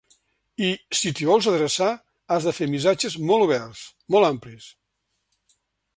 [0.67, 0.69] I,
[0.99, 1.91] si t’hi vols adreçar,
[2.37, 4.71] has de fer missatges molt oberts, molt amplis.